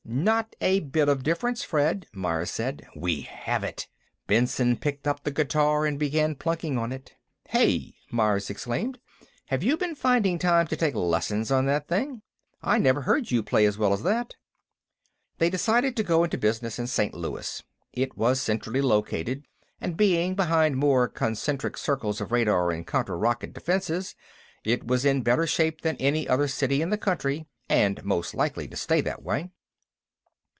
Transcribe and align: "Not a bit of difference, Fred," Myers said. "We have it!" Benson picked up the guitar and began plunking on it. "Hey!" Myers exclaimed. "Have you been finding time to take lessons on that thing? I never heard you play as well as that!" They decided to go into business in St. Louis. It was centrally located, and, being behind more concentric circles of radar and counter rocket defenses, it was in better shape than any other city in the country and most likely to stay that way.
"Not 0.13 0.57
a 0.59 0.81
bit 0.81 1.07
of 1.07 1.23
difference, 1.23 1.63
Fred," 1.63 2.05
Myers 2.11 2.51
said. 2.51 2.85
"We 2.97 3.21
have 3.21 3.63
it!" 3.63 3.87
Benson 4.27 4.75
picked 4.75 5.07
up 5.07 5.23
the 5.23 5.31
guitar 5.31 5.85
and 5.85 5.97
began 5.97 6.35
plunking 6.35 6.77
on 6.77 6.91
it. 6.91 7.13
"Hey!" 7.47 7.95
Myers 8.11 8.49
exclaimed. 8.49 8.99
"Have 9.45 9.63
you 9.63 9.77
been 9.77 9.95
finding 9.95 10.37
time 10.37 10.67
to 10.67 10.75
take 10.75 10.95
lessons 10.95 11.49
on 11.49 11.65
that 11.67 11.87
thing? 11.87 12.23
I 12.61 12.77
never 12.77 13.01
heard 13.03 13.31
you 13.31 13.41
play 13.41 13.65
as 13.65 13.77
well 13.77 13.93
as 13.93 14.03
that!" 14.03 14.35
They 15.37 15.49
decided 15.49 15.95
to 15.95 16.03
go 16.03 16.23
into 16.25 16.37
business 16.37 16.77
in 16.77 16.87
St. 16.87 17.13
Louis. 17.13 17.63
It 17.93 18.17
was 18.17 18.41
centrally 18.41 18.81
located, 18.81 19.45
and, 19.79 19.95
being 19.95 20.35
behind 20.35 20.75
more 20.75 21.07
concentric 21.07 21.77
circles 21.77 22.19
of 22.19 22.31
radar 22.33 22.71
and 22.71 22.85
counter 22.85 23.17
rocket 23.17 23.53
defenses, 23.53 24.13
it 24.65 24.85
was 24.85 25.05
in 25.05 25.21
better 25.23 25.47
shape 25.47 25.81
than 25.81 25.95
any 25.97 26.27
other 26.27 26.47
city 26.49 26.81
in 26.81 26.89
the 26.89 26.97
country 26.97 27.47
and 27.69 28.03
most 28.03 28.33
likely 28.33 28.67
to 28.67 28.75
stay 28.75 28.99
that 29.01 29.23
way. 29.23 29.49